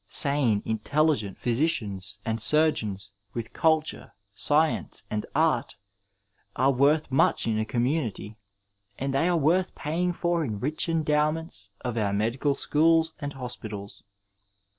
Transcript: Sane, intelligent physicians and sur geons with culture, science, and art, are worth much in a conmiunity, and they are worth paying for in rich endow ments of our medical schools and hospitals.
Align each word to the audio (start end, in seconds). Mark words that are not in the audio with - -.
Sane, 0.07 0.63
intelligent 0.65 1.37
physicians 1.37 2.17
and 2.25 2.41
sur 2.41 2.71
geons 2.71 3.11
with 3.35 3.53
culture, 3.53 4.13
science, 4.33 5.03
and 5.11 5.27
art, 5.35 5.75
are 6.55 6.71
worth 6.71 7.11
much 7.11 7.45
in 7.45 7.59
a 7.59 7.65
conmiunity, 7.65 8.35
and 8.97 9.13
they 9.13 9.29
are 9.29 9.37
worth 9.37 9.75
paying 9.75 10.11
for 10.11 10.43
in 10.43 10.59
rich 10.59 10.89
endow 10.89 11.29
ments 11.29 11.69
of 11.81 11.99
our 11.99 12.13
medical 12.13 12.55
schools 12.55 13.13
and 13.19 13.33
hospitals. 13.33 14.01